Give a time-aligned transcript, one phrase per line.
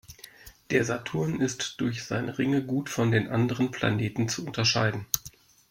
[0.71, 5.05] Der Saturn ist durch seine Ringe gut von den anderen Planeten zu unterscheiden.